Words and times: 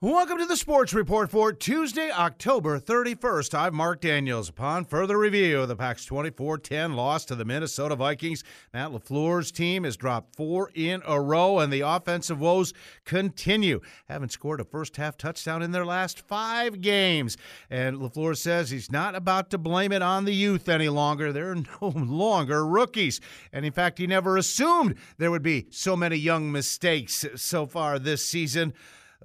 Welcome 0.00 0.38
to 0.38 0.46
the 0.46 0.56
Sports 0.56 0.94
Report 0.94 1.28
for 1.28 1.52
Tuesday, 1.52 2.12
October 2.12 2.78
31st. 2.78 3.52
I'm 3.52 3.74
Mark 3.74 4.00
Daniels. 4.00 4.48
Upon 4.48 4.84
further 4.84 5.18
review 5.18 5.62
of 5.62 5.66
the 5.66 5.74
Pack's 5.74 6.04
24 6.04 6.58
10 6.58 6.92
loss 6.92 7.24
to 7.24 7.34
the 7.34 7.44
Minnesota 7.44 7.96
Vikings, 7.96 8.44
Matt 8.72 8.92
LaFleur's 8.92 9.50
team 9.50 9.82
has 9.82 9.96
dropped 9.96 10.36
four 10.36 10.70
in 10.72 11.02
a 11.04 11.20
row, 11.20 11.58
and 11.58 11.72
the 11.72 11.80
offensive 11.80 12.38
woes 12.38 12.72
continue. 13.04 13.80
Haven't 14.08 14.30
scored 14.30 14.60
a 14.60 14.64
first 14.64 14.96
half 14.98 15.18
touchdown 15.18 15.62
in 15.62 15.72
their 15.72 15.84
last 15.84 16.20
five 16.20 16.80
games. 16.80 17.36
And 17.68 17.96
LaFleur 17.96 18.36
says 18.36 18.70
he's 18.70 18.92
not 18.92 19.16
about 19.16 19.50
to 19.50 19.58
blame 19.58 19.90
it 19.90 20.00
on 20.00 20.26
the 20.26 20.32
youth 20.32 20.68
any 20.68 20.88
longer. 20.88 21.32
They're 21.32 21.56
no 21.82 21.88
longer 21.88 22.64
rookies. 22.64 23.20
And 23.52 23.66
in 23.66 23.72
fact, 23.72 23.98
he 23.98 24.06
never 24.06 24.36
assumed 24.36 24.94
there 25.16 25.32
would 25.32 25.42
be 25.42 25.66
so 25.70 25.96
many 25.96 26.14
young 26.14 26.52
mistakes 26.52 27.26
so 27.34 27.66
far 27.66 27.98
this 27.98 28.24
season 28.24 28.74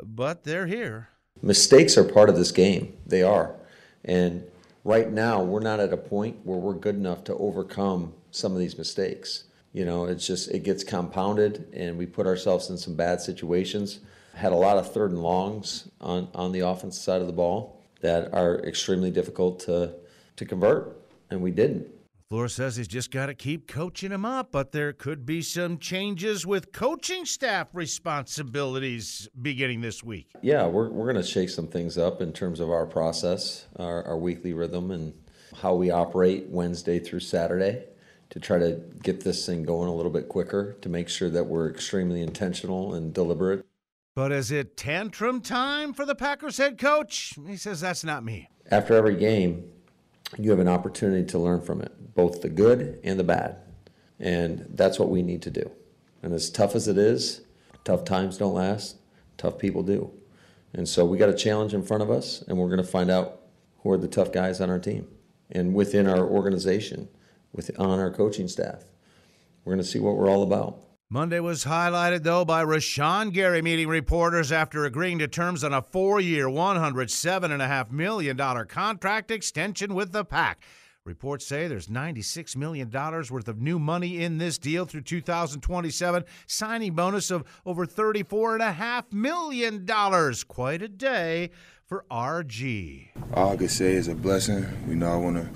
but 0.02 0.44
they're 0.44 0.68
here. 0.68 1.10
Mistakes 1.42 1.98
are 1.98 2.04
part 2.04 2.30
of 2.30 2.36
this 2.36 2.52
game. 2.52 2.94
They 3.06 3.24
are. 3.24 3.56
And 4.06 4.44
right 4.84 5.12
now, 5.12 5.42
we're 5.44 5.60
not 5.60 5.80
at 5.80 5.94
a 5.94 5.98
point 5.98 6.38
where 6.44 6.58
we're 6.58 6.74
good 6.74 6.96
enough 6.96 7.24
to 7.26 7.36
overcome 7.36 8.14
some 8.32 8.54
of 8.54 8.60
these 8.60 8.78
mistakes. 8.78 9.46
You 9.74 9.86
know, 9.86 10.06
it's 10.06 10.26
just, 10.26 10.52
it 10.52 10.64
gets 10.64 10.84
compounded 10.84 11.68
and 11.74 11.98
we 11.98 12.06
put 12.06 12.28
ourselves 12.28 12.70
in 12.70 12.78
some 12.78 12.96
bad 12.96 13.22
situations. 13.22 14.00
Had 14.36 14.52
a 14.52 14.56
lot 14.56 14.78
of 14.78 14.92
third 14.92 15.12
and 15.12 15.22
longs 15.22 15.90
on, 16.00 16.28
on 16.34 16.52
the 16.52 16.62
offensive 16.62 17.02
side 17.02 17.22
of 17.22 17.28
the 17.28 17.34
ball 17.34 17.82
that 18.02 18.34
are 18.34 18.60
extremely 18.60 19.12
difficult 19.12 19.60
to, 19.62 19.94
to 20.36 20.46
convert, 20.46 20.98
and 21.30 21.42
we 21.42 21.52
didn't. 21.52 21.88
LaFleur 22.34 22.50
says 22.50 22.76
he's 22.76 22.88
just 22.88 23.12
got 23.12 23.28
to 23.28 23.36
keep 23.36 23.68
coaching 23.68 24.12
him 24.12 24.26
up, 24.26 24.52
but 24.52 24.72
there 24.72 24.92
could 24.92 25.24
be 25.24 25.44
some 25.44 25.78
changes 25.78 26.48
with 26.48 26.72
coaching 26.72 27.26
staff 27.26 27.68
responsibilities 27.74 29.30
beginning 29.40 29.82
this 29.82 30.04
week. 30.04 30.32
Yeah, 30.42 30.66
we're, 30.66 30.90
we're 30.90 31.12
going 31.12 31.24
to 31.24 31.30
shake 31.30 31.50
some 31.50 31.68
things 31.68 31.96
up 31.96 32.22
in 32.22 32.34
terms 32.34 32.60
of 32.60 32.72
our 32.72 32.88
process, 32.88 33.68
our, 33.76 34.04
our 34.06 34.18
weekly 34.18 34.54
rhythm, 34.54 34.90
and 34.90 35.14
how 35.62 35.76
we 35.76 35.92
operate 35.92 36.48
Wednesday 36.50 36.98
through 36.98 37.20
Saturday 37.20 37.84
to 38.32 38.40
try 38.40 38.58
to 38.58 38.82
get 39.04 39.24
this 39.24 39.46
thing 39.46 39.62
going 39.62 39.88
a 39.88 39.94
little 39.94 40.12
bit 40.12 40.28
quicker 40.28 40.74
to 40.82 40.90
make 40.90 41.10
sure 41.10 41.30
that 41.30 41.44
we're 41.44 41.70
extremely 41.70 42.24
intentional 42.24 42.96
and 42.96 43.14
deliberate. 43.14 43.64
But 44.16 44.32
is 44.32 44.50
it 44.50 44.76
tantrum 44.76 45.40
time 45.42 45.94
for 45.94 46.04
the 46.04 46.16
Packers 46.16 46.58
head 46.58 46.80
coach? 46.80 47.36
He 47.46 47.58
says 47.58 47.82
that's 47.82 48.04
not 48.04 48.24
me. 48.24 48.50
After 48.72 48.96
every 48.96 49.18
game, 49.18 49.66
you 50.38 50.50
have 50.52 50.60
an 50.60 50.68
opportunity 50.68 51.26
to 51.26 51.40
learn 51.40 51.62
from 51.62 51.82
it, 51.82 52.16
both 52.16 52.42
the 52.42 52.50
good 52.50 53.00
and 53.04 53.20
the 53.20 53.24
bad. 53.24 53.58
And 54.20 54.66
that's 54.70 55.00
what 55.00 55.10
we 55.10 55.22
need 55.22 55.42
to 55.44 55.50
do. 55.50 55.72
And 56.22 56.34
as 56.34 56.50
tough 56.50 56.76
as 56.76 56.88
it 56.88 56.98
is, 56.98 57.42
tough 57.84 58.06
times 58.06 58.38
don't 58.38 58.54
last, 58.54 58.98
tough 59.38 59.58
people 59.58 59.84
do. 59.84 60.12
And 60.74 60.88
so 60.88 61.06
we 61.06 61.18
got 61.18 61.30
a 61.30 61.34
challenge 61.34 61.74
in 61.74 61.84
front 61.84 62.04
of 62.04 62.10
us, 62.10 62.44
and 62.48 62.58
we're 62.58 62.70
going 62.70 62.78
to 62.78 62.84
find 62.84 63.12
out 63.12 63.42
who 63.80 63.92
are 63.92 63.98
the 63.98 64.08
tough 64.08 64.32
guys 64.32 64.62
on 64.62 64.70
our 64.70 64.80
team 64.80 65.08
and 65.52 65.74
within 65.74 66.08
our 66.08 66.26
organization, 66.26 67.10
with 67.52 67.70
on 67.80 68.00
our 68.00 68.10
coaching 68.10 68.48
staff. 68.48 68.84
We're 69.64 69.74
going 69.74 69.84
to 69.84 69.90
see 69.90 70.00
what 70.00 70.16
we're 70.16 70.30
all 70.30 70.44
about. 70.44 70.80
Monday 71.14 71.40
was 71.40 71.66
highlighted, 71.66 72.24
though, 72.24 72.44
by 72.44 72.66
Rashan 72.66 73.32
Gary 73.32 73.62
meeting 73.62 73.88
reporters 73.88 74.52
after 74.52 74.84
agreeing 74.84 75.20
to 75.20 75.28
terms 75.28 75.64
on 75.64 75.72
a 75.72 75.80
four 75.80 76.20
year, 76.20 76.48
$107.5 76.48 77.92
million 77.92 78.66
contract 78.66 79.30
extension 79.30 79.94
with 79.94 80.12
the 80.12 80.26
Pack. 80.26 80.64
Reports 81.06 81.46
say 81.46 81.68
there's 81.68 81.88
$96 81.88 82.56
million 82.56 82.90
worth 82.90 83.48
of 83.48 83.62
new 83.62 83.78
money 83.78 84.24
in 84.24 84.40
this 84.40 84.58
deal 84.58 84.86
through 84.86 85.02
2027, 85.02 86.24
signing 86.48 86.96
bonus 86.96 87.30
of 87.30 87.44
over 87.64 87.86
$34.5 87.86 89.14
million. 89.14 89.86
Quite 90.48 90.82
a 90.82 90.88
day 90.88 91.52
for 91.86 92.06
RG. 92.10 93.10
All 93.36 93.52
I 93.52 93.58
can 93.58 93.70
say 93.70 93.94
is 93.94 94.08
a 94.08 94.16
blessing. 94.16 94.66
You 94.88 94.96
know, 94.96 95.14
I 95.14 95.18
want 95.18 95.36
to 95.36 95.48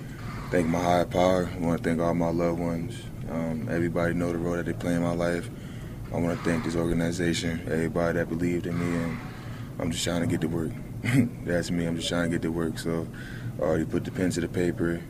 thank 0.52 0.68
my 0.68 0.84
higher 0.84 1.06
power. 1.06 1.50
I 1.52 1.58
want 1.58 1.82
to 1.82 1.90
thank 1.90 2.00
all 2.00 2.14
my 2.14 2.30
loved 2.30 2.60
ones. 2.60 2.96
Um, 3.30 3.68
everybody 3.70 4.14
know 4.14 4.32
the 4.32 4.38
role 4.38 4.56
that 4.56 4.66
they 4.66 4.74
play 4.74 4.94
in 4.94 5.02
my 5.02 5.14
life. 5.14 5.50
I 6.14 6.20
want 6.20 6.38
to 6.38 6.44
thank 6.46 6.64
this 6.64 6.76
organization, 6.76 7.62
everybody 7.66 8.20
that 8.20 8.30
believed 8.30 8.66
in 8.66 8.80
me, 8.80 9.04
and 9.04 9.18
I'm 9.80 9.92
just 9.92 10.04
trying 10.04 10.22
to 10.22 10.28
get 10.28 10.42
to 10.42 10.48
work. 10.48 10.72
That's 11.46 11.70
me. 11.70 11.86
I'm 11.86 11.98
just 11.98 12.08
trying 12.08 12.32
to 12.32 12.36
get 12.38 12.42
to 12.44 12.52
work. 12.52 12.80
So 12.80 13.08
I 13.60 13.62
already 13.62 13.86
put 13.86 14.06
the 14.06 14.12
pen 14.12 14.30
to 14.32 14.42
the 14.42 14.48
paper, 14.48 15.02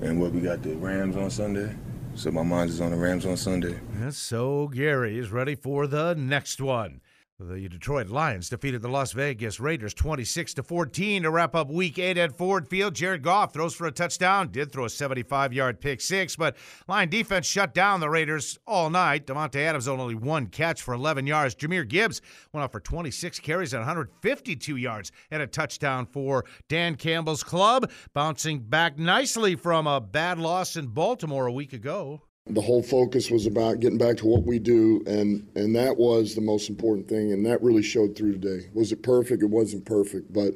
and 0.00 0.20
what 0.20 0.32
we 0.32 0.40
got 0.40 0.62
the 0.62 0.74
Rams 0.76 1.16
on 1.16 1.30
Sunday. 1.30 1.74
So 2.14 2.30
my 2.30 2.42
mind 2.42 2.70
is 2.70 2.80
on 2.80 2.92
the 2.92 2.96
Rams 2.96 3.26
on 3.26 3.36
Sunday. 3.36 3.78
so 4.10 4.68
Gary 4.68 5.18
is 5.18 5.30
ready 5.30 5.54
for 5.54 5.86
the 5.86 6.14
next 6.14 6.62
one. 6.62 7.02
The 7.38 7.68
Detroit 7.68 8.08
Lions 8.08 8.48
defeated 8.48 8.80
the 8.80 8.88
Las 8.88 9.12
Vegas 9.12 9.60
Raiders 9.60 9.92
26 9.92 10.54
to 10.54 10.62
14 10.62 11.24
to 11.24 11.30
wrap 11.30 11.54
up 11.54 11.68
week 11.68 11.98
8 11.98 12.16
at 12.16 12.34
Ford 12.34 12.66
Field. 12.66 12.94
Jared 12.94 13.22
Goff 13.22 13.52
throws 13.52 13.74
for 13.74 13.86
a 13.86 13.92
touchdown, 13.92 14.48
did 14.48 14.72
throw 14.72 14.86
a 14.86 14.88
75-yard 14.88 15.78
pick 15.82 16.00
6, 16.00 16.34
but 16.36 16.56
Lion 16.88 17.10
defense 17.10 17.44
shut 17.44 17.74
down 17.74 18.00
the 18.00 18.08
Raiders 18.08 18.58
all 18.66 18.88
night. 18.88 19.26
Davante 19.26 19.56
Adams 19.56 19.86
only 19.86 20.14
one 20.14 20.46
catch 20.46 20.80
for 20.80 20.94
11 20.94 21.26
yards. 21.26 21.54
Jahmyr 21.54 21.86
Gibbs 21.86 22.22
went 22.54 22.64
off 22.64 22.72
for 22.72 22.80
26 22.80 23.38
carries 23.40 23.74
and 23.74 23.82
152 23.82 24.76
yards 24.76 25.12
and 25.30 25.42
a 25.42 25.46
touchdown 25.46 26.06
for 26.06 26.46
Dan 26.70 26.94
Campbell's 26.94 27.44
club, 27.44 27.90
bouncing 28.14 28.60
back 28.60 28.98
nicely 28.98 29.56
from 29.56 29.86
a 29.86 30.00
bad 30.00 30.38
loss 30.38 30.74
in 30.74 30.86
Baltimore 30.86 31.46
a 31.46 31.52
week 31.52 31.74
ago 31.74 32.22
the 32.48 32.60
whole 32.60 32.82
focus 32.82 33.30
was 33.30 33.46
about 33.46 33.80
getting 33.80 33.98
back 33.98 34.16
to 34.16 34.26
what 34.26 34.44
we 34.44 34.58
do 34.58 35.02
and 35.06 35.46
and 35.56 35.74
that 35.74 35.96
was 35.96 36.34
the 36.34 36.40
most 36.40 36.70
important 36.70 37.08
thing 37.08 37.32
and 37.32 37.44
that 37.44 37.60
really 37.60 37.82
showed 37.82 38.16
through 38.16 38.32
today 38.32 38.66
was 38.72 38.92
it 38.92 39.02
perfect 39.02 39.42
it 39.42 39.50
wasn't 39.50 39.84
perfect 39.84 40.32
but 40.32 40.54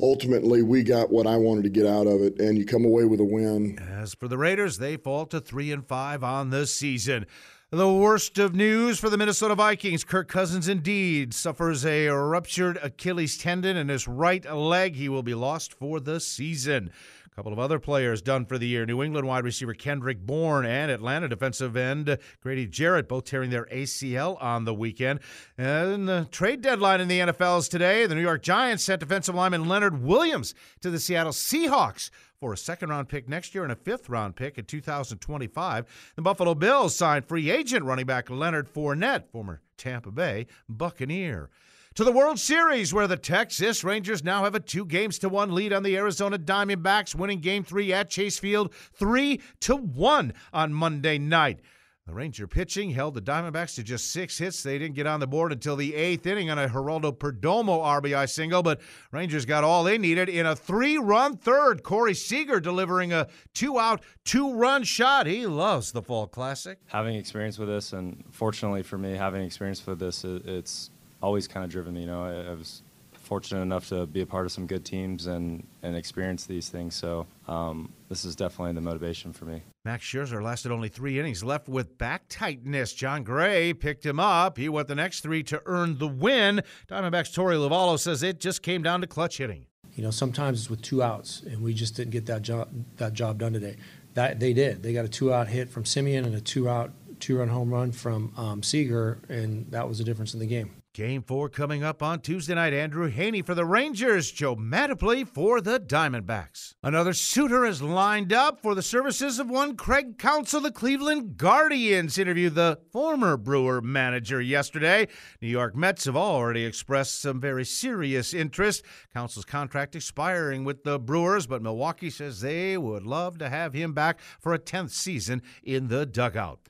ultimately 0.00 0.62
we 0.62 0.82
got 0.82 1.10
what 1.10 1.26
i 1.26 1.36
wanted 1.36 1.62
to 1.62 1.70
get 1.70 1.86
out 1.86 2.06
of 2.06 2.20
it 2.20 2.38
and 2.38 2.58
you 2.58 2.66
come 2.66 2.84
away 2.84 3.04
with 3.04 3.20
a 3.20 3.24
win 3.24 3.78
as 3.78 4.14
for 4.14 4.28
the 4.28 4.36
raiders 4.36 4.78
they 4.78 4.96
fall 4.96 5.24
to 5.24 5.40
three 5.40 5.72
and 5.72 5.86
five 5.86 6.22
on 6.22 6.50
the 6.50 6.66
season 6.66 7.24
the 7.72 7.92
worst 7.92 8.36
of 8.40 8.52
news 8.52 8.98
for 8.98 9.08
the 9.08 9.16
Minnesota 9.16 9.54
Vikings. 9.54 10.02
Kirk 10.02 10.26
Cousins 10.26 10.66
indeed 10.66 11.32
suffers 11.32 11.86
a 11.86 12.08
ruptured 12.08 12.80
Achilles 12.82 13.38
tendon 13.38 13.76
in 13.76 13.88
his 13.88 14.08
right 14.08 14.44
leg. 14.52 14.96
He 14.96 15.08
will 15.08 15.22
be 15.22 15.34
lost 15.34 15.72
for 15.72 16.00
the 16.00 16.18
season 16.18 16.90
couple 17.34 17.52
of 17.52 17.58
other 17.58 17.78
players 17.78 18.20
done 18.20 18.44
for 18.44 18.58
the 18.58 18.66
year. 18.66 18.84
New 18.84 19.02
England 19.02 19.26
wide 19.26 19.44
receiver 19.44 19.74
Kendrick 19.74 20.18
Bourne 20.18 20.66
and 20.66 20.90
Atlanta 20.90 21.28
defensive 21.28 21.76
end 21.76 22.18
Grady 22.42 22.66
Jarrett 22.66 23.08
both 23.08 23.24
tearing 23.24 23.50
their 23.50 23.66
ACL 23.66 24.42
on 24.42 24.64
the 24.64 24.74
weekend. 24.74 25.20
And 25.56 26.08
the 26.08 26.28
trade 26.30 26.60
deadline 26.60 27.00
in 27.00 27.08
the 27.08 27.20
NFL 27.20 27.60
is 27.60 27.68
today. 27.68 28.06
The 28.06 28.14
New 28.14 28.20
York 28.20 28.42
Giants 28.42 28.84
sent 28.84 29.00
defensive 29.00 29.34
lineman 29.34 29.68
Leonard 29.68 30.02
Williams 30.02 30.54
to 30.80 30.90
the 30.90 30.98
Seattle 30.98 31.32
Seahawks 31.32 32.10
for 32.40 32.52
a 32.52 32.56
second 32.56 32.88
round 32.88 33.08
pick 33.08 33.28
next 33.28 33.54
year 33.54 33.62
and 33.62 33.72
a 33.72 33.76
fifth 33.76 34.08
round 34.08 34.34
pick 34.34 34.58
in 34.58 34.64
2025. 34.64 36.12
The 36.16 36.22
Buffalo 36.22 36.54
Bills 36.54 36.96
signed 36.96 37.26
free 37.26 37.50
agent 37.50 37.84
running 37.84 38.06
back 38.06 38.30
Leonard 38.30 38.72
Fournette, 38.72 39.28
former 39.28 39.60
Tampa 39.76 40.10
Bay 40.10 40.46
Buccaneer 40.68 41.50
to 41.96 42.04
the 42.04 42.12
World 42.12 42.38
Series, 42.38 42.94
where 42.94 43.08
the 43.08 43.16
Texas 43.16 43.82
Rangers 43.82 44.22
now 44.22 44.44
have 44.44 44.54
a 44.54 44.60
two 44.60 44.84
games 44.84 45.18
to 45.18 45.28
one 45.28 45.54
lead 45.54 45.72
on 45.72 45.82
the 45.82 45.96
Arizona 45.96 46.38
Diamondbacks, 46.38 47.16
winning 47.16 47.40
Game 47.40 47.64
Three 47.64 47.92
at 47.92 48.08
Chase 48.08 48.38
Field 48.38 48.72
three 48.92 49.40
to 49.60 49.76
one 49.76 50.32
on 50.52 50.72
Monday 50.72 51.18
night. 51.18 51.60
The 52.06 52.14
Ranger 52.14 52.46
pitching 52.46 52.90
held 52.90 53.14
the 53.14 53.20
Diamondbacks 53.20 53.74
to 53.74 53.82
just 53.82 54.12
six 54.12 54.38
hits. 54.38 54.62
They 54.62 54.78
didn't 54.78 54.94
get 54.94 55.06
on 55.06 55.20
the 55.20 55.26
board 55.26 55.52
until 55.52 55.76
the 55.76 55.94
eighth 55.94 56.26
inning 56.26 56.48
on 56.48 56.58
a 56.58 56.68
Geraldo 56.68 57.16
Perdomo 57.16 57.80
RBI 58.02 58.28
single, 58.28 58.62
but 58.62 58.80
Rangers 59.12 59.44
got 59.44 59.64
all 59.64 59.84
they 59.84 59.98
needed 59.98 60.28
in 60.28 60.46
a 60.46 60.54
three 60.54 60.96
run 60.96 61.36
third. 61.36 61.82
Corey 61.82 62.14
Seager 62.14 62.60
delivering 62.60 63.12
a 63.12 63.28
two 63.52 63.78
out, 63.78 64.02
two 64.24 64.54
run 64.54 64.84
shot. 64.84 65.26
He 65.26 65.46
loves 65.46 65.92
the 65.92 66.02
Fall 66.02 66.28
Classic. 66.28 66.78
Having 66.86 67.16
experience 67.16 67.58
with 67.58 67.68
this, 67.68 67.92
and 67.92 68.24
fortunately 68.30 68.82
for 68.82 68.96
me, 68.96 69.14
having 69.14 69.42
experience 69.42 69.84
with 69.86 69.98
this, 69.98 70.24
it's 70.24 70.90
always 71.22 71.48
kind 71.48 71.64
of 71.64 71.70
driven 71.70 71.94
me. 71.94 72.00
You 72.00 72.06
know, 72.06 72.24
I, 72.24 72.50
I, 72.50 72.54
was 72.54 72.82
fortunate 73.12 73.62
enough 73.62 73.88
to 73.88 74.06
be 74.06 74.22
a 74.22 74.26
part 74.26 74.44
of 74.44 74.52
some 74.52 74.66
good 74.66 74.84
teams 74.84 75.26
and, 75.26 75.66
and 75.82 75.94
experience 75.94 76.46
these 76.46 76.68
things. 76.68 76.94
So 76.96 77.26
um, 77.46 77.92
this 78.08 78.24
is 78.24 78.34
definitely 78.34 78.72
the 78.72 78.80
motivation 78.80 79.32
for 79.32 79.44
me. 79.44 79.62
Max 79.84 80.04
Scherzer 80.04 80.42
lasted 80.42 80.72
only 80.72 80.88
three 80.88 81.18
innings, 81.18 81.44
left 81.44 81.68
with 81.68 81.96
back 81.96 82.24
tightness. 82.28 82.92
Jon 82.92 83.22
Gray 83.22 83.72
picked 83.72 84.04
him 84.04 84.18
up. 84.18 84.58
He 84.58 84.68
went 84.68 84.88
the 84.88 84.94
next 84.94 85.20
three 85.20 85.42
to 85.44 85.62
earn 85.66 85.98
the 85.98 86.08
win. 86.08 86.62
Diamondbacks 86.88 87.32
Torey 87.32 87.56
Lovullo 87.56 87.98
says 87.98 88.22
it 88.22 88.40
just 88.40 88.62
came 88.62 88.82
down 88.82 89.00
to 89.00 89.06
clutch 89.06 89.38
hitting. 89.38 89.66
You 89.94 90.02
know, 90.04 90.10
sometimes 90.10 90.60
it's 90.60 90.70
with 90.70 90.82
two 90.82 91.02
outs, 91.02 91.42
and 91.42 91.62
we 91.62 91.74
just 91.74 91.94
didn't 91.96 92.10
get 92.10 92.26
that 92.26 92.42
job 92.42 92.68
that 92.96 93.12
job 93.12 93.38
done 93.38 93.52
today. 93.52 93.76
That 94.14 94.40
they 94.40 94.52
did. 94.52 94.82
They 94.82 94.92
got 94.92 95.04
a 95.04 95.08
two-out 95.08 95.48
hit 95.48 95.70
from 95.70 95.84
Semien 95.84 96.24
and 96.24 96.34
a 96.34 96.40
two-out 96.40 96.92
two-run 97.20 97.48
home 97.48 97.70
run 97.70 97.92
from 97.92 98.32
um, 98.36 98.62
Seager, 98.62 99.20
and 99.28 99.70
that 99.70 99.88
was 99.88 99.98
the 99.98 100.04
difference 100.04 100.34
in 100.34 100.40
the 100.40 100.46
game. 100.46 100.79
Game 101.00 101.22
four 101.22 101.48
coming 101.48 101.82
up 101.82 102.02
on 102.02 102.20
Tuesday 102.20 102.54
night. 102.54 102.74
Andrew 102.74 103.10
Heaney 103.10 103.42
for 103.42 103.54
the 103.54 103.64
Rangers, 103.64 104.30
Joe 104.30 104.54
Mantiply 104.54 105.26
for 105.26 105.62
the 105.62 105.80
Diamondbacks. 105.80 106.74
Another 106.82 107.14
suitor 107.14 107.64
is 107.64 107.80
lined 107.80 108.34
up 108.34 108.60
for 108.60 108.74
the 108.74 108.82
services 108.82 109.38
of 109.38 109.48
one 109.48 109.78
Craig 109.78 110.18
Counsell. 110.18 110.60
The 110.60 110.70
Cleveland 110.70 111.38
Guardians 111.38 112.18
interviewed 112.18 112.54
the 112.54 112.80
former 112.92 113.38
Brewer 113.38 113.80
manager 113.80 114.42
yesterday. 114.42 115.08
New 115.40 115.48
York 115.48 115.74
Mets 115.74 116.04
have 116.04 116.16
already 116.16 116.66
expressed 116.66 117.18
some 117.18 117.40
very 117.40 117.64
serious 117.64 118.34
interest. 118.34 118.84
Counsell's 119.14 119.46
contract 119.46 119.96
expiring 119.96 120.64
with 120.64 120.84
the 120.84 120.98
Brewers, 120.98 121.46
but 121.46 121.62
Milwaukee 121.62 122.10
says 122.10 122.42
they 122.42 122.76
would 122.76 123.04
love 123.04 123.38
to 123.38 123.48
have 123.48 123.72
him 123.72 123.94
back 123.94 124.20
for 124.38 124.52
a 124.52 124.58
10th 124.58 124.90
season 124.90 125.40
in 125.62 125.88
the 125.88 126.04
dugout. 126.04 126.60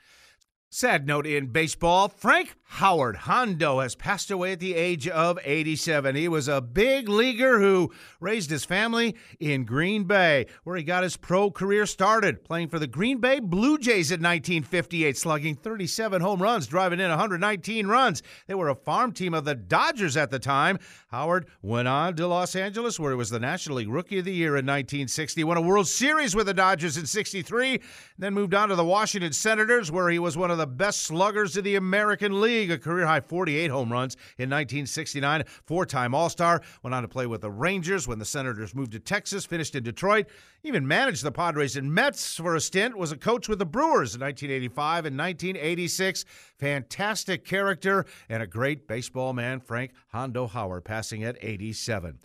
Sad 0.72 1.04
note 1.04 1.26
in 1.26 1.48
baseball 1.48 2.06
Frank 2.06 2.54
Howard 2.74 3.16
Hondo 3.16 3.80
has 3.80 3.96
passed 3.96 4.30
away 4.30 4.52
at 4.52 4.60
the 4.60 4.76
age 4.76 5.08
of 5.08 5.40
87. 5.44 6.14
He 6.14 6.28
was 6.28 6.46
a 6.46 6.60
big 6.60 7.08
leaguer 7.08 7.58
who 7.58 7.90
raised 8.20 8.48
his 8.48 8.64
family 8.64 9.16
in 9.40 9.64
Green 9.64 10.04
Bay, 10.04 10.46
where 10.62 10.76
he 10.76 10.84
got 10.84 11.02
his 11.02 11.16
pro 11.16 11.50
career 11.50 11.84
started, 11.84 12.44
playing 12.44 12.68
for 12.68 12.78
the 12.78 12.86
Green 12.86 13.18
Bay 13.18 13.40
Blue 13.40 13.76
Jays 13.76 14.12
in 14.12 14.20
1958, 14.20 15.18
slugging 15.18 15.56
37 15.56 16.22
home 16.22 16.40
runs, 16.40 16.68
driving 16.68 17.00
in 17.00 17.10
119 17.10 17.88
runs. 17.88 18.22
They 18.46 18.54
were 18.54 18.68
a 18.68 18.76
farm 18.76 19.12
team 19.12 19.34
of 19.34 19.44
the 19.44 19.56
Dodgers 19.56 20.16
at 20.16 20.30
the 20.30 20.38
time. 20.38 20.78
Howard 21.08 21.48
went 21.62 21.88
on 21.88 22.14
to 22.16 22.26
Los 22.28 22.54
Angeles, 22.54 23.00
where 23.00 23.10
he 23.10 23.16
was 23.16 23.30
the 23.30 23.40
National 23.40 23.78
League 23.78 23.90
Rookie 23.90 24.20
of 24.20 24.24
the 24.24 24.32
Year 24.32 24.50
in 24.50 24.64
1960, 24.64 25.42
won 25.42 25.56
a 25.56 25.60
World 25.60 25.88
Series 25.88 26.36
with 26.36 26.46
the 26.46 26.54
Dodgers 26.54 26.96
in 26.96 27.04
63, 27.04 27.80
then 28.16 28.32
moved 28.32 28.54
on 28.54 28.68
to 28.68 28.76
the 28.76 28.84
Washington 28.84 29.32
Senators, 29.32 29.90
where 29.90 30.08
he 30.08 30.20
was 30.20 30.36
one 30.36 30.52
of 30.52 30.58
the 30.58 30.68
best 30.68 31.02
sluggers 31.02 31.56
in 31.56 31.64
the 31.64 31.74
American 31.74 32.40
League, 32.40 32.59
a 32.68 32.76
career 32.76 33.06
high 33.06 33.20
48 33.20 33.70
home 33.70 33.92
runs 33.92 34.14
in 34.36 34.50
1969, 34.50 35.44
four 35.64 35.86
time 35.86 36.14
All 36.14 36.28
Star. 36.28 36.60
Went 36.82 36.94
on 36.94 37.02
to 37.02 37.08
play 37.08 37.26
with 37.26 37.40
the 37.40 37.50
Rangers 37.50 38.08
when 38.08 38.18
the 38.18 38.24
Senators 38.24 38.74
moved 38.74 38.92
to 38.92 38.98
Texas, 38.98 39.46
finished 39.46 39.76
in 39.76 39.84
Detroit, 39.84 40.26
even 40.64 40.86
managed 40.86 41.22
the 41.22 41.32
Padres 41.32 41.76
and 41.76 41.94
Mets 41.94 42.36
for 42.36 42.56
a 42.56 42.60
stint, 42.60 42.98
was 42.98 43.12
a 43.12 43.16
coach 43.16 43.48
with 43.48 43.60
the 43.60 43.64
Brewers 43.64 44.14
in 44.14 44.20
1985 44.20 45.06
and 45.06 45.16
1986. 45.16 46.24
Fantastic 46.58 47.44
character 47.44 48.04
and 48.28 48.42
a 48.42 48.46
great 48.46 48.88
baseball 48.88 49.32
man, 49.32 49.60
Frank 49.60 49.92
Hondo 50.08 50.48
Howard, 50.48 50.84
passing 50.84 51.22
at 51.22 51.38
87 51.40 52.18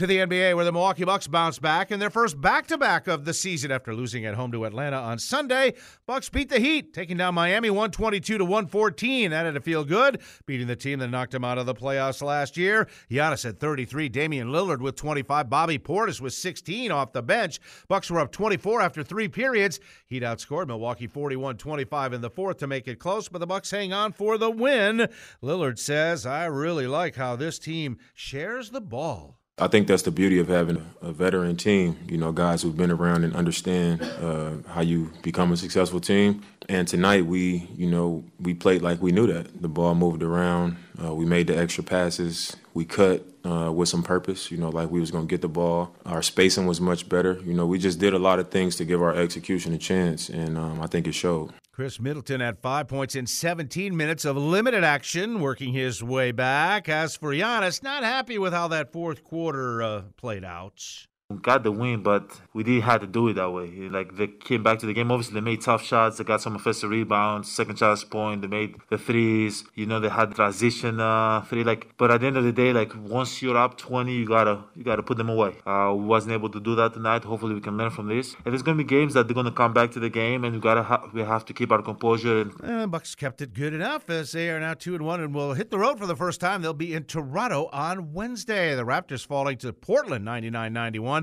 to 0.00 0.06
the 0.06 0.16
NBA, 0.16 0.56
where 0.56 0.64
the 0.64 0.72
Milwaukee 0.72 1.04
Bucks 1.04 1.26
bounced 1.26 1.60
back 1.60 1.90
in 1.90 2.00
their 2.00 2.08
first 2.08 2.40
back-to-back 2.40 3.06
of 3.06 3.26
the 3.26 3.34
season 3.34 3.70
after 3.70 3.94
losing 3.94 4.24
at 4.24 4.34
home 4.34 4.50
to 4.50 4.64
Atlanta 4.64 4.96
on 4.96 5.18
Sunday. 5.18 5.74
Bucks 6.06 6.30
beat 6.30 6.48
the 6.48 6.58
Heat, 6.58 6.94
taking 6.94 7.18
down 7.18 7.34
Miami 7.34 7.68
122 7.68 8.38
to 8.38 8.44
114. 8.46 9.30
That 9.30 9.44
had 9.44 9.56
to 9.56 9.60
feel 9.60 9.84
good, 9.84 10.22
beating 10.46 10.68
the 10.68 10.74
team 10.74 11.00
that 11.00 11.08
knocked 11.08 11.32
them 11.32 11.44
out 11.44 11.58
of 11.58 11.66
the 11.66 11.74
playoffs 11.74 12.22
last 12.22 12.56
year. 12.56 12.88
Giannis 13.10 13.44
had 13.44 13.60
33, 13.60 14.08
Damian 14.08 14.48
Lillard 14.48 14.80
with 14.80 14.96
25, 14.96 15.50
Bobby 15.50 15.78
Portis 15.78 16.18
with 16.18 16.32
16 16.32 16.90
off 16.90 17.12
the 17.12 17.22
bench. 17.22 17.60
Bucks 17.86 18.10
were 18.10 18.20
up 18.20 18.32
24 18.32 18.80
after 18.80 19.02
three 19.02 19.28
periods. 19.28 19.80
Heat 20.06 20.22
outscored 20.22 20.68
Milwaukee 20.68 21.08
41-25 21.08 22.14
in 22.14 22.22
the 22.22 22.30
fourth 22.30 22.56
to 22.56 22.66
make 22.66 22.88
it 22.88 22.98
close, 22.98 23.28
but 23.28 23.40
the 23.40 23.46
Bucks 23.46 23.70
hang 23.70 23.92
on 23.92 24.12
for 24.12 24.38
the 24.38 24.50
win. 24.50 25.10
Lillard 25.42 25.78
says, 25.78 26.24
"I 26.24 26.46
really 26.46 26.86
like 26.86 27.16
how 27.16 27.36
this 27.36 27.58
team 27.58 27.98
shares 28.14 28.70
the 28.70 28.80
ball." 28.80 29.36
I 29.60 29.68
think 29.68 29.88
that's 29.88 30.02
the 30.02 30.10
beauty 30.10 30.38
of 30.38 30.48
having 30.48 30.82
a 31.02 31.12
veteran 31.12 31.54
team. 31.54 31.98
You 32.08 32.16
know, 32.16 32.32
guys 32.32 32.62
who've 32.62 32.76
been 32.76 32.90
around 32.90 33.24
and 33.24 33.36
understand 33.36 34.00
uh, 34.02 34.52
how 34.66 34.80
you 34.80 35.12
become 35.22 35.52
a 35.52 35.56
successful 35.56 36.00
team. 36.00 36.42
And 36.70 36.88
tonight 36.88 37.26
we, 37.26 37.68
you 37.76 37.90
know, 37.90 38.24
we 38.40 38.54
played 38.54 38.80
like 38.80 39.02
we 39.02 39.12
knew 39.12 39.26
that. 39.26 39.60
The 39.60 39.68
ball 39.68 39.94
moved 39.94 40.22
around. 40.22 40.76
Uh, 41.02 41.14
we 41.14 41.26
made 41.26 41.46
the 41.46 41.58
extra 41.58 41.84
passes. 41.84 42.56
We 42.72 42.86
cut 42.86 43.22
uh, 43.44 43.70
with 43.70 43.90
some 43.90 44.02
purpose. 44.02 44.50
You 44.50 44.56
know, 44.56 44.70
like 44.70 44.90
we 44.90 44.98
was 44.98 45.10
gonna 45.10 45.26
get 45.26 45.42
the 45.42 45.48
ball. 45.48 45.94
Our 46.06 46.22
spacing 46.22 46.66
was 46.66 46.80
much 46.80 47.06
better. 47.06 47.38
You 47.44 47.52
know, 47.52 47.66
we 47.66 47.78
just 47.78 47.98
did 47.98 48.14
a 48.14 48.18
lot 48.18 48.38
of 48.38 48.50
things 48.50 48.76
to 48.76 48.86
give 48.86 49.02
our 49.02 49.14
execution 49.14 49.74
a 49.74 49.78
chance, 49.78 50.30
and 50.30 50.56
um, 50.56 50.80
I 50.80 50.86
think 50.86 51.06
it 51.06 51.12
showed. 51.12 51.52
Khris 51.80 51.98
Middleton 51.98 52.42
had 52.42 52.58
five 52.58 52.88
points 52.88 53.14
in 53.14 53.26
17 53.26 53.96
minutes 53.96 54.26
of 54.26 54.36
limited 54.36 54.84
action, 54.84 55.40
working 55.40 55.72
his 55.72 56.04
way 56.04 56.30
back. 56.30 56.90
As 56.90 57.16
for 57.16 57.32
Giannis, 57.32 57.82
not 57.82 58.02
happy 58.02 58.36
with 58.36 58.52
how 58.52 58.68
that 58.68 58.92
fourth 58.92 59.24
quarter 59.24 59.82
uh, 59.82 60.02
played 60.18 60.44
out. 60.44 61.06
Got 61.42 61.62
the 61.62 61.70
win, 61.70 62.02
but 62.02 62.40
we 62.52 62.64
didn't 62.64 62.82
have 62.82 63.02
to 63.02 63.06
do 63.06 63.28
it 63.28 63.34
that 63.34 63.50
way. 63.50 63.68
Like 63.88 64.16
they 64.16 64.26
came 64.26 64.64
back 64.64 64.80
to 64.80 64.86
the 64.86 64.92
game. 64.92 65.12
Obviously, 65.12 65.34
they 65.34 65.40
made 65.40 65.60
tough 65.60 65.82
shots. 65.82 66.18
They 66.18 66.24
got 66.24 66.40
some 66.40 66.56
offensive 66.56 66.90
rebounds, 66.90 67.50
second 67.50 67.76
chance 67.76 68.02
point. 68.02 68.42
They 68.42 68.48
made 68.48 68.74
the 68.88 68.98
threes. 68.98 69.62
You 69.76 69.86
know, 69.86 70.00
they 70.00 70.08
had 70.08 70.34
transition 70.34 70.98
uh, 70.98 71.42
three. 71.42 71.62
Like, 71.62 71.94
but 71.98 72.10
at 72.10 72.20
the 72.20 72.26
end 72.26 72.36
of 72.36 72.42
the 72.42 72.52
day, 72.52 72.72
like 72.72 72.92
once 72.96 73.40
you're 73.42 73.56
up 73.56 73.78
20, 73.78 74.12
you 74.12 74.26
gotta 74.26 74.64
you 74.74 74.82
gotta 74.82 75.04
put 75.04 75.18
them 75.18 75.28
away. 75.28 75.54
Uh, 75.64 75.94
we 75.96 76.04
wasn't 76.04 76.32
able 76.32 76.48
to 76.50 76.58
do 76.58 76.74
that 76.74 76.94
tonight. 76.94 77.22
Hopefully, 77.22 77.54
we 77.54 77.60
can 77.60 77.76
learn 77.76 77.90
from 77.90 78.08
this. 78.08 78.34
And 78.44 78.52
there's 78.52 78.62
gonna 78.62 78.78
be 78.78 78.84
games 78.84 79.14
that 79.14 79.28
they're 79.28 79.34
gonna 79.34 79.52
come 79.52 79.72
back 79.72 79.92
to 79.92 80.00
the 80.00 80.10
game, 80.10 80.44
and 80.44 80.54
we 80.54 80.60
gotta 80.60 80.82
ha- 80.82 81.08
we 81.14 81.22
have 81.22 81.44
to 81.44 81.52
keep 81.52 81.70
our 81.70 81.80
composure. 81.82 82.40
And 82.40 82.82
uh, 82.82 82.86
Bucks 82.88 83.14
kept 83.14 83.40
it 83.40 83.54
good 83.54 83.72
enough 83.72 84.10
as 84.10 84.32
they 84.32 84.50
are 84.50 84.58
now 84.58 84.74
two 84.74 84.96
and 84.96 85.04
one, 85.04 85.20
and 85.20 85.32
will 85.32 85.54
hit 85.54 85.70
the 85.70 85.78
road 85.78 86.00
for 86.00 86.06
the 86.06 86.16
first 86.16 86.40
time. 86.40 86.60
They'll 86.60 86.74
be 86.74 86.92
in 86.92 87.04
Toronto 87.04 87.68
on 87.72 88.12
Wednesday. 88.12 88.74
The 88.74 88.84
Raptors 88.84 89.24
falling 89.24 89.58
to 89.58 89.72
Portland 89.72 90.26
99-91. 90.26 91.19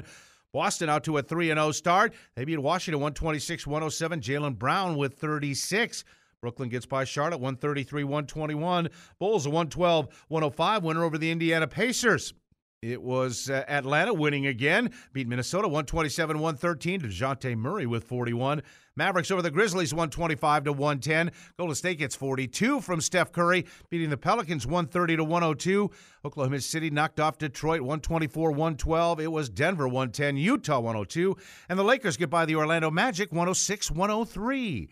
Boston 0.54 0.90
out 0.90 1.04
to 1.04 1.18
a 1.18 1.22
3 1.22 1.48
0 1.48 1.72
start. 1.72 2.14
They 2.36 2.46
beat 2.46 2.60
Washington 2.60 3.00
126 3.02 3.68
107. 3.68 4.22
Jaylen 4.22 4.58
Brown 4.58 4.98
with 4.98 5.16
36. 5.16 6.04
Brooklyn 6.42 6.70
gets 6.70 6.86
by 6.86 7.04
Charlotte 7.04 7.40
133 7.40 8.04
121. 8.04 8.90
Bulls 9.20 9.46
a 9.46 9.50
112 9.50 10.26
105 10.28 10.84
winner 10.84 11.04
over 11.04 11.18
the 11.18 11.32
Indiana 11.32 11.68
Pacers. 11.68 12.34
It 12.84 13.02
was 13.02 13.50
uh, 13.50 13.64
Atlanta 13.68 14.14
winning 14.14 14.46
again, 14.46 14.92
beat 15.12 15.28
Minnesota 15.28 15.68
127 15.68 16.38
113. 16.38 17.00
to 17.00 17.08
DeJounte 17.08 17.58
Murray 17.58 17.88
with 17.88 18.04
41. 18.04 18.62
Mavericks 18.96 19.32
over 19.32 19.42
the 19.42 19.50
Grizzlies 19.50 19.96
125 19.96 20.66
to 20.66 20.74
110. 20.74 21.32
Golden 21.58 21.74
State 21.74 21.98
gets 21.98 22.16
42 22.16 22.82
from 22.82 23.02
Steph 23.02 23.32
Curry, 23.32 23.66
beating 23.90 24.12
the 24.12 24.18
Pelicans 24.18 24.68
130 24.68 25.18
to 25.18 25.24
102. 25.24 25.90
Oklahoma 26.24 26.62
City 26.62 26.92
knocked 26.92 27.20
off 27.20 27.40
Detroit 27.40 27.82
124 27.82 28.52
112. 28.52 29.22
It 29.22 29.32
was 29.32 29.50
Denver 29.50 29.88
110, 29.88 30.38
Utah 30.38 30.80
102. 30.80 31.36
And 31.70 31.80
the 31.80 31.84
Lakers 31.84 32.16
get 32.16 32.30
by 32.30 32.46
the 32.46 32.58
Orlando 32.58 32.92
Magic 32.92 33.32
106 33.32 33.90
103. 33.90 34.88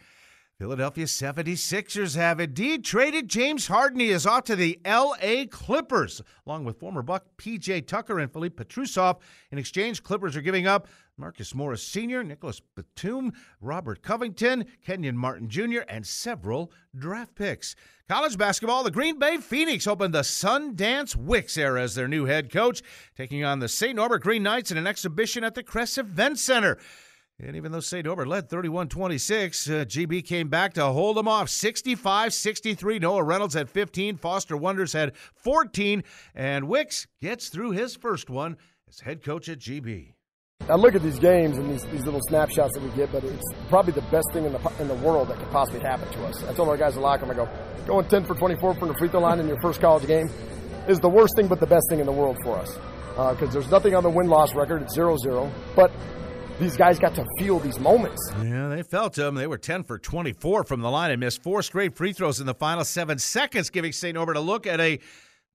Philadelphia 0.58 1.04
76ers 1.04 2.16
have 2.16 2.40
indeed 2.40 2.86
traded 2.86 3.28
James 3.28 3.68
Harden. 3.68 4.00
He 4.00 4.10
is 4.10 4.26
off 4.26 4.46
to 4.46 4.56
the 4.56 4.80
L.A. 4.86 5.48
Clippers, 5.48 6.22
along 6.48 6.64
with 6.64 6.80
former 6.80 7.02
Buck 7.02 7.26
P.J. 7.36 7.82
Tucker 7.82 8.20
and 8.20 8.32
Filip 8.32 8.56
Petrusev. 8.56 9.20
In 9.52 9.58
exchange, 9.58 10.02
Clippers 10.02 10.38
are 10.38 10.42
giving 10.42 10.66
up 10.66 10.88
Marcus 11.18 11.54
Morris 11.54 11.84
Sr., 11.84 12.24
Nicolas 12.24 12.62
Batum, 12.62 13.34
Robert 13.60 14.02
Covington, 14.02 14.64
Kenyon 14.82 15.18
Martin 15.18 15.50
Jr., 15.50 15.82
and 15.90 16.08
several 16.08 16.72
draft 16.98 17.36
picks. 17.36 17.76
College 18.08 18.38
basketball, 18.38 18.84
the 18.84 18.92
Green 18.92 19.20
Bay 19.20 19.36
Phoenix 19.38 19.88
opened 19.88 20.14
the 20.14 20.22
Sundance 20.22 21.18
Wicks 21.18 21.58
era 21.58 21.82
as 21.82 21.96
their 21.96 22.08
new 22.08 22.26
head 22.26 22.50
coach, 22.50 22.82
taking 23.18 23.44
on 23.44 23.60
the 23.60 23.68
St. 23.68 23.98
Norbert 23.98 24.24
Green 24.24 24.44
Knights 24.44 24.72
in 24.72 24.78
an 24.78 24.88
exhibition 24.88 25.44
at 25.44 25.54
the 25.54 25.64
Kress 25.64 25.98
Event 25.98 26.40
Center. 26.40 26.78
And 27.40 27.58
even 27.58 27.74
though 27.74 27.82
St. 27.82 28.06
Norbert 28.06 28.30
led 28.30 28.50
31 28.50 28.88
26, 28.88 29.70
uh, 29.70 29.74
GB 29.86 30.26
came 30.26 30.48
back 30.48 30.74
to 30.76 30.86
hold 30.86 31.18
them 31.18 31.28
off 31.28 31.50
65 31.50 32.34
63. 32.34 33.00
Noah 33.00 33.24
Reynolds 33.24 33.54
had 33.54 33.70
15, 33.70 34.18
Foster 34.18 34.56
Wonders 34.56 34.94
had 34.94 35.16
14, 35.34 36.04
and 36.34 36.70
Wicks 36.70 37.08
gets 37.22 37.50
through 37.50 37.72
his 37.72 37.96
first 37.96 38.30
one 38.30 38.56
as 38.88 39.02
head 39.02 39.22
coach 39.22 39.50
at 39.50 39.60
GB. 39.60 40.14
I 40.70 40.76
look 40.76 40.96
at 40.96 41.04
these 41.04 41.20
games 41.20 41.58
and 41.58 41.70
these, 41.70 41.84
these 41.92 42.06
little 42.06 42.22
snapshots 42.28 42.74
that 42.74 42.82
we 42.82 42.90
get, 42.92 43.12
but 43.12 43.24
it's 43.24 43.44
probably 43.68 43.92
the 43.92 44.02
best 44.04 44.28
thing 44.32 44.46
in 44.46 44.54
the 44.54 44.72
in 44.80 44.88
the 44.88 44.96
world 44.96 45.28
that 45.28 45.38
could 45.38 45.52
possibly 45.52 45.82
happen 45.82 46.10
to 46.14 46.26
us. 46.26 46.42
I 46.46 46.54
told 46.54 46.70
my 46.70 46.78
guys 46.78 46.94
in 46.94 47.02
the 47.02 47.06
locker 47.06 47.26
room, 47.26 47.32
I 47.32 47.36
go, 47.36 47.50
going 47.86 48.08
10 48.08 48.24
for 48.24 48.36
24 48.36 48.76
from 48.76 48.88
the 48.88 48.94
free 48.96 49.10
throw 49.10 49.20
line 49.20 49.40
in 49.40 49.48
your 49.48 49.60
first 49.62 49.82
college 49.82 50.08
game 50.08 50.30
is 50.88 51.00
the 51.02 51.10
worst 51.10 51.36
thing, 51.36 51.48
but 51.48 51.60
the 51.60 51.68
best 51.68 51.86
thing 51.90 52.00
in 52.00 52.06
the 52.06 52.12
world 52.12 52.38
for 52.44 52.58
us. 52.58 52.74
Because 53.10 53.50
uh, 53.50 53.52
there's 53.52 53.70
nothing 53.70 53.94
on 53.94 54.04
the 54.04 54.10
win 54.10 54.28
loss 54.28 54.56
record. 54.56 54.82
It's 54.82 54.96
0 54.96 55.18
0. 55.18 55.52
But 55.76 55.92
these 56.60 56.78
guys 56.78 57.00
got 57.00 57.16
to 57.16 57.26
feel 57.38 57.60
these 57.60 57.80
moments. 57.80 58.32
Yeah, 58.42 58.70
they 58.70 58.84
felt 58.84 59.14
them. 59.14 59.36
They 59.36 59.48
were 59.48 59.58
10 59.58 59.84
for 59.84 59.98
24 59.98 60.64
from 60.64 60.82
the 60.82 60.90
line 60.90 61.12
and 61.12 61.20
missed 61.20 61.44
four 61.44 61.62
straight 61.62 61.96
free 61.96 62.14
throws 62.14 62.40
in 62.40 62.46
the 62.46 62.54
final 62.54 62.86
seven 62.86 63.20
seconds, 63.20 63.70
giving 63.70 63.92
St. 63.92 64.16
Norbert 64.16 64.38
a 64.38 64.42
look 64.42 64.66
at 64.66 64.80
a 64.80 65.00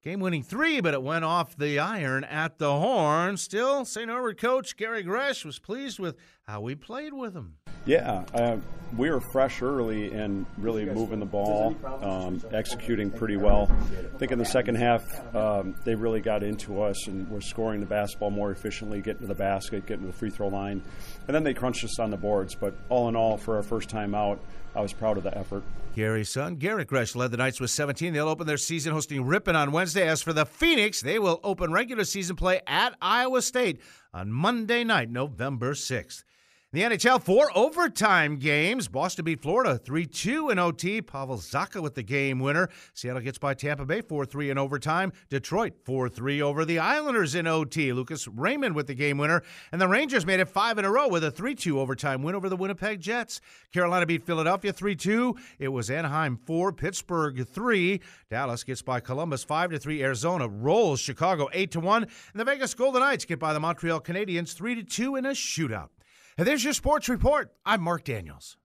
game 0.02 0.21
winning 0.21 0.42
three, 0.42 0.80
but 0.80 0.95
it 0.95 1.02
went 1.02 1.25
off 1.25 1.57
the 1.57 1.78
iron 1.78 2.25
at 2.25 2.59
the 2.59 2.71
horn. 2.71 3.37
Still, 3.37 3.85
St. 3.85 4.09
Norbert 4.09 4.38
coach 4.38 4.76
Gary 4.76 5.02
Gresh 5.02 5.45
was 5.45 5.59
pleased 5.59 5.99
with 5.99 6.16
how 6.50 6.61
we 6.61 6.75
played 6.75 7.14
with 7.14 7.33
them. 7.33 7.54
Yeah, 7.87 8.25
uh, 8.35 8.57
we 8.97 9.09
were 9.09 9.21
fresh 9.33 9.62
early 9.62 10.12
and 10.12 10.45
really 10.59 10.85
moving 10.85 11.21
the 11.21 11.26
ball, 11.26 11.75
um, 12.02 12.42
executing 12.52 13.11
pretty 13.11 13.37
well. 13.37 13.71
I 14.14 14.19
think 14.19 14.33
in 14.33 14.38
the 14.38 14.45
second 14.45 14.75
half, 14.75 15.02
um, 15.35 15.75
they 15.85 15.95
really 15.95 16.21
got 16.21 16.42
into 16.42 16.83
us 16.83 17.07
and 17.07 17.30
were 17.30 17.40
scoring 17.40 17.80
the 17.80 17.87
basketball 17.87 18.30
more 18.30 18.50
efficiently, 18.50 19.00
getting 19.00 19.23
to 19.23 19.26
the 19.26 19.35
basket, 19.35 19.87
getting 19.87 20.04
to 20.04 20.12
the 20.12 20.19
free 20.19 20.30
throw 20.30 20.49
line. 20.49 20.83
And 21.26 21.35
then 21.35 21.42
they 21.42 21.54
crunched 21.54 21.85
us 21.85 21.99
on 21.99 22.11
the 22.11 22.16
boards. 22.16 22.54
But 22.54 22.75
all 22.88 23.09
in 23.09 23.16
all, 23.16 23.38
for 23.38 23.57
our 23.57 23.62
first 23.62 23.88
time 23.88 24.14
out, 24.14 24.40
I 24.75 24.80
was 24.80 24.92
proud 24.92 25.16
of 25.16 25.23
the 25.23 25.37
effort. 25.38 25.62
Gary's 25.95 26.30
son, 26.30 26.57
Garrett 26.57 26.88
Gresh, 26.88 27.14
led 27.14 27.30
the 27.30 27.37
Knights 27.37 27.61
with 27.61 27.71
17. 27.71 28.12
They'll 28.12 28.28
open 28.28 28.47
their 28.47 28.57
season 28.57 28.92
hosting 28.92 29.25
Ripon 29.25 29.57
on 29.57 29.73
Wednesday. 29.73 30.07
As 30.07 30.21
for 30.21 30.33
the 30.33 30.47
Phoenix, 30.47 31.00
they 31.00 31.19
will 31.19 31.40
open 31.42 31.73
regular 31.73 32.04
season 32.04 32.37
play 32.37 32.61
at 32.66 32.95
Iowa 33.00 33.40
State 33.40 33.80
on 34.12 34.30
Monday 34.30 34.85
night, 34.85 35.11
November 35.11 35.73
6th. 35.73 36.25
The 36.73 36.83
NHL 36.83 37.21
four 37.21 37.50
overtime 37.57 38.37
games. 38.37 38.87
Boston 38.87 39.25
beat 39.25 39.43
Florida 39.43 39.77
3 39.77 40.07
2 40.07 40.50
in 40.50 40.61
OT. 40.61 41.03
Pavel 41.03 41.37
Zacha 41.39 41.83
with 41.83 41.97
the 41.97 42.05
game 42.05 42.39
winner. 42.39 42.69
Seattle 42.95 43.23
gets 43.23 43.39
by 43.39 43.55
Tampa 43.55 43.85
Bay 43.85 44.03
4 44.03 44.25
3 44.25 44.50
in 44.50 44.57
overtime. 44.57 45.12
Detroit 45.31 45.73
4 45.85 46.09
3 46.09 46.41
over 46.41 46.65
the 46.65 46.79
Islanders 46.79 47.35
in 47.35 47.49
OT. 47.49 47.93
Lucas 47.93 48.29
Raymond 48.29 48.77
with 48.77 48.87
the 48.87 48.95
game 48.95 49.19
winner. 49.19 49.43
And 49.73 49.81
the 49.81 49.89
Rangers 49.89 50.25
made 50.25 50.39
it 50.39 50.49
five 50.49 50.79
in 50.79 50.85
a 50.85 50.93
row 50.93 51.09
with 51.09 51.25
a 51.25 51.33
3 51.33 51.57
2 51.57 51.81
overtime 51.81 52.23
win 52.23 52.37
over 52.37 52.49
the 52.49 52.55
Winnipeg 52.55 53.00
Jets. 53.00 53.41
Carolina 53.73 54.07
beat 54.07 54.23
Philadelphia 54.23 54.73
3 54.73 54.95
2. 54.95 55.35
It 55.59 55.69
was 55.71 55.91
Anaheim 55.91 56.39
4, 56.47 56.73
Pittsburgh 56.73 57.49
3. 57.49 58.00
Dallas 58.31 58.62
gets 58.62 58.81
by 58.81 59.00
Columbus 59.00 59.43
5 59.43 59.77
3. 59.83 60.05
Arizona 60.05 60.47
rolls 60.47 61.00
Chicago 61.00 61.49
8 61.53 61.79
1. 61.79 62.03
And 62.05 62.12
the 62.35 62.45
Vegas 62.45 62.75
Golden 62.75 63.00
Knights 63.00 63.25
get 63.25 63.41
by 63.41 63.53
the 63.53 63.59
Montreal 63.59 64.00
Canadiens 64.00 64.55
3 64.55 64.85
2 64.85 65.17
in 65.17 65.27
a 65.27 65.31
shootout. 65.31 65.89
And 66.40 66.47
there's 66.47 66.64
your 66.64 66.73
sports 66.73 67.06
report. 67.11 67.52
I'm 67.66 67.82
Mark 67.82 68.04
Daniels. 68.04 68.56